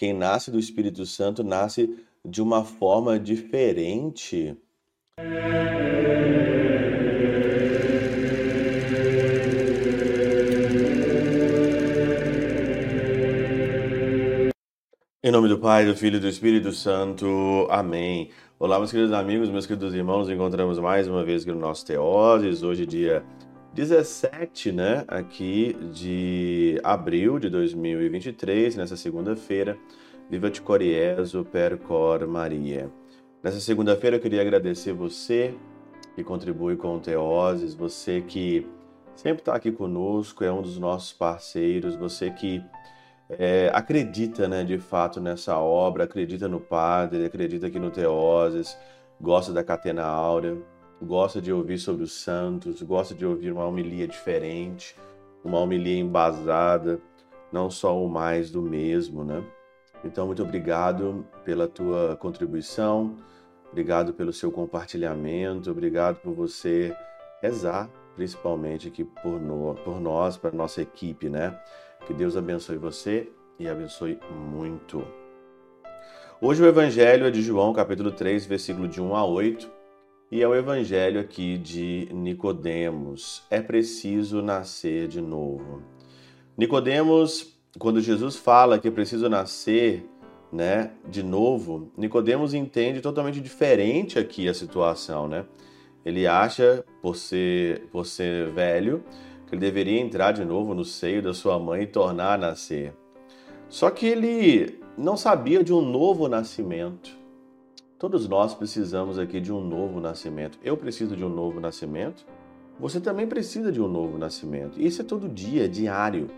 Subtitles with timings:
[0.00, 1.94] quem nasce do Espírito Santo nasce
[2.24, 4.56] de uma forma diferente.
[15.22, 17.68] Em nome do Pai, do Filho e do Espírito Santo.
[17.68, 18.30] Amém.
[18.58, 21.84] Olá, meus queridos amigos, meus queridos irmãos, nos encontramos mais uma vez aqui no nosso
[21.84, 23.22] Teoses, hoje dia
[23.72, 29.78] 17, né, aqui de abril de 2023, nessa segunda-feira,
[30.28, 32.90] Viva te Coriezo per cor Maria.
[33.42, 35.54] Nessa segunda-feira eu queria agradecer você
[36.16, 38.66] que contribui com o Teoses, você que
[39.14, 42.60] sempre está aqui conosco, é um dos nossos parceiros, você que
[43.28, 48.76] é, acredita, né, de fato, nessa obra, acredita no Padre, acredita aqui no Teoses,
[49.20, 50.58] gosta da Catena Áurea,
[51.02, 54.96] gosta de ouvir sobre os santos, gosta de ouvir uma homilia diferente,
[55.42, 57.00] uma homilia embasada,
[57.50, 59.42] não só o mais do mesmo, né?
[60.04, 63.16] Então, muito obrigado pela tua contribuição,
[63.70, 66.94] obrigado pelo seu compartilhamento, obrigado por você
[67.42, 71.58] rezar, principalmente aqui por, no, por nós, para nossa equipe, né?
[72.06, 75.04] Que Deus abençoe você e abençoe muito.
[76.40, 79.79] Hoje o Evangelho é de João, capítulo 3, versículo de 1 a 8,
[80.30, 83.42] e é o Evangelho aqui de Nicodemos.
[83.50, 85.82] É preciso nascer de novo.
[86.56, 90.08] Nicodemos, quando Jesus fala que é preciso nascer,
[90.52, 95.44] né, de novo, Nicodemos entende totalmente diferente aqui a situação, né?
[96.04, 99.02] Ele acha, por ser, por ser velho,
[99.48, 102.94] que ele deveria entrar de novo no seio da sua mãe e tornar a nascer.
[103.68, 107.19] Só que ele não sabia de um novo nascimento.
[108.00, 110.58] Todos nós precisamos aqui de um novo nascimento.
[110.64, 112.24] Eu preciso de um novo nascimento.
[112.78, 114.80] Você também precisa de um novo nascimento.
[114.80, 116.28] Isso é todo dia, diário.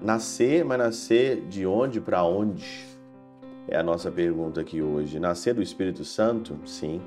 [0.00, 2.86] Nascer, mas nascer de onde para onde?
[3.66, 5.18] É a nossa pergunta aqui hoje.
[5.18, 6.56] Nascer do Espírito Santo?
[6.64, 7.02] Sim.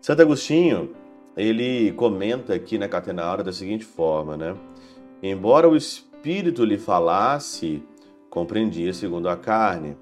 [0.00, 0.96] Santo Agostinho,
[1.36, 4.56] ele comenta aqui na Catenaura da seguinte forma, né?
[5.22, 7.84] Embora o Espírito lhe falasse,
[8.28, 9.96] compreendia segundo a carne.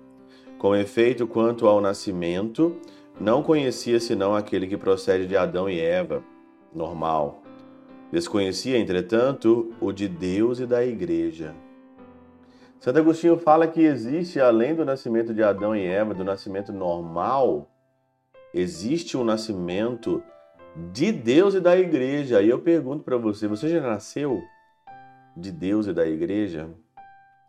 [0.59, 2.77] Com efeito, quanto ao nascimento,
[3.21, 6.23] não conhecia senão aquele que procede de Adão e Eva,
[6.75, 7.43] normal.
[8.11, 11.55] Desconhecia, entretanto, o de Deus e da Igreja.
[12.79, 17.69] Santo Agostinho fala que existe, além do nascimento de Adão e Eva, do nascimento normal,
[18.55, 20.23] existe um nascimento
[20.93, 22.43] de Deus e da igreja.
[22.43, 24.43] E eu pergunto para você: você já nasceu
[25.37, 26.69] de Deus e da igreja?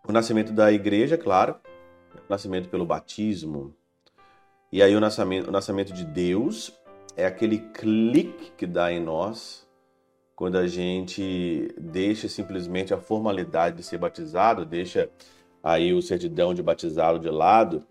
[0.08, 1.56] O nascimento da igreja, claro,
[2.30, 3.74] nascimento pelo batismo.
[4.72, 6.74] E aí o nascimento, o nascimento de Deus
[7.16, 9.68] é aquele clique que dá em nós
[10.36, 15.10] quando a gente deixa simplesmente a formalidade de ser batizado, deixa
[15.64, 17.84] aí o certidão de batizado de lado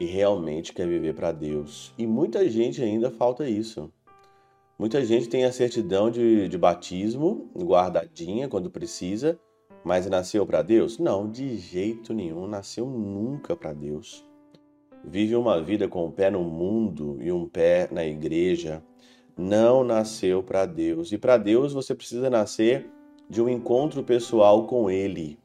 [0.00, 1.92] e realmente quer viver para Deus.
[1.98, 3.92] E muita gente ainda falta isso.
[4.78, 9.38] Muita gente tem a certidão de, de batismo guardadinha quando precisa,
[9.84, 10.98] mas nasceu para Deus?
[10.98, 14.26] Não, de jeito nenhum, nasceu nunca para Deus.
[15.04, 18.82] Vive uma vida com um pé no mundo e um pé na igreja.
[19.36, 21.12] Não nasceu para Deus.
[21.12, 22.90] E para Deus você precisa nascer
[23.28, 25.38] de um encontro pessoal com Ele,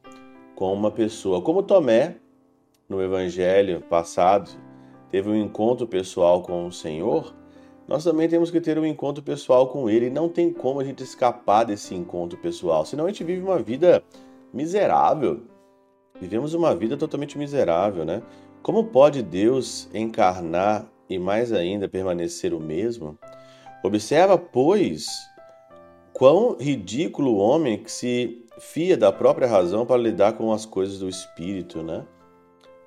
[0.56, 1.42] com uma pessoa.
[1.42, 2.18] Como Tomé,
[2.90, 4.52] no evangelho passado,
[5.10, 7.34] teve um encontro pessoal com o Senhor
[7.88, 10.10] nós também temos que ter um encontro pessoal com Ele.
[10.10, 14.04] Não tem como a gente escapar desse encontro pessoal, senão a gente vive uma vida
[14.56, 15.42] miserável.
[16.20, 18.24] Vivemos uma vida totalmente miserável, né?
[18.64, 23.20] Como pode Deus encarnar e mais ainda permanecer o mesmo?
[23.84, 25.08] Observa, pois,
[26.14, 31.00] quão ridículo o homem que se fia da própria razão para lidar com as coisas
[31.00, 32.06] do espírito, né?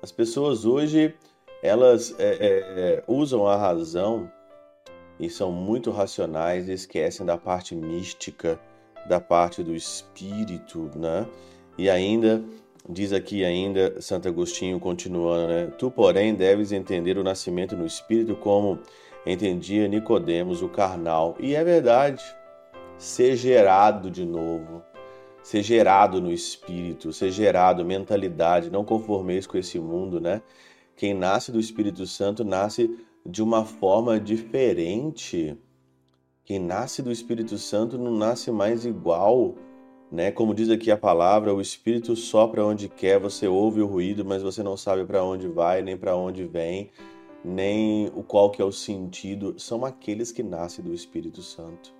[0.01, 1.13] As pessoas hoje
[1.61, 4.31] elas é, é, é usam a razão
[5.19, 8.59] e são muito racionais e esquecem da parte mística,
[9.07, 11.27] da parte do espírito, né?
[11.79, 12.43] E ainda
[12.89, 15.67] diz aqui ainda Santo Agostinho continuando, né?
[15.77, 18.79] Tu, porém, deves entender o nascimento no espírito como
[19.25, 21.37] entendia Nicodemos o carnal.
[21.39, 22.21] E é verdade.
[22.97, 24.83] Ser gerado de novo,
[25.41, 30.41] ser gerado no espírito, ser gerado mentalidade, não conformeis com esse mundo, né?
[30.97, 32.93] Quem nasce do Espírito Santo nasce
[33.25, 35.57] de uma forma diferente.
[36.43, 39.55] Quem nasce do Espírito Santo não nasce mais igual,
[40.11, 40.31] né?
[40.31, 44.41] Como diz aqui a palavra, o Espírito sopra onde quer, você ouve o ruído, mas
[44.41, 46.89] você não sabe para onde vai, nem para onde vem,
[47.43, 49.59] nem o qual que é o sentido.
[49.59, 51.93] São aqueles que nascem do Espírito Santo.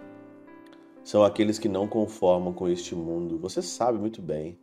[1.03, 3.38] São aqueles que não conformam com este mundo.
[3.39, 4.57] Você sabe muito bem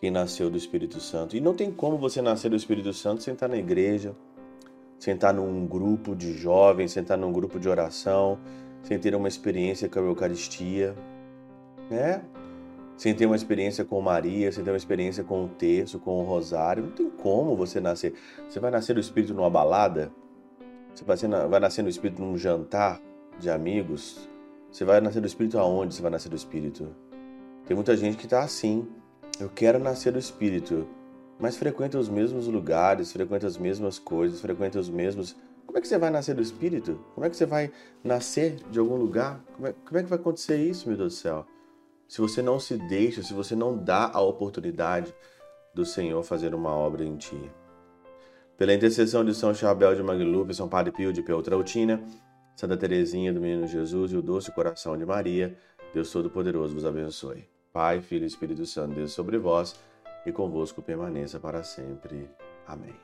[0.00, 1.36] quem nasceu do Espírito Santo.
[1.36, 4.14] E não tem como você nascer do Espírito Santo sem estar na igreja,
[4.98, 8.38] sem estar num grupo de jovens, sem estar num grupo de oração,
[8.82, 10.96] sem ter uma experiência com a Eucaristia,
[11.90, 12.22] né?
[12.98, 16.24] Sem ter uma experiência com Maria, sem ter uma experiência com o terço, com o
[16.24, 16.82] rosário.
[16.82, 18.12] Não tem como você nascer.
[18.48, 20.10] Você vai nascer do Espírito numa balada?
[20.92, 21.16] Você vai,
[21.48, 23.00] vai nascer do Espírito num jantar
[23.38, 24.28] de amigos?
[24.70, 26.88] Você vai nascer do Espírito aonde você vai nascer do Espírito?
[27.66, 28.88] Tem muita gente que está assim.
[29.38, 30.84] Eu quero nascer do Espírito,
[31.38, 35.36] mas frequenta os mesmos lugares, frequenta as mesmas coisas, frequenta os mesmos.
[35.64, 36.98] Como é que você vai nascer do Espírito?
[37.14, 37.70] Como é que você vai
[38.02, 39.40] nascer de algum lugar?
[39.54, 41.46] Como é, como é que vai acontecer isso, meu Deus do céu?
[42.08, 45.14] Se você não se deixa, se você não dá a oportunidade
[45.74, 47.38] do Senhor fazer uma obra em ti.
[48.56, 52.02] Pela intercessão de São Chabel de Magluf, São Padre Pio de Peltrautina,
[52.56, 55.56] Santa Teresinha do Menino Jesus e o doce coração de Maria,
[55.92, 57.46] Deus Todo-Poderoso vos abençoe.
[57.72, 59.78] Pai, Filho e Espírito Santo, Deus sobre vós
[60.24, 62.28] e convosco permaneça para sempre.
[62.66, 62.96] Amém.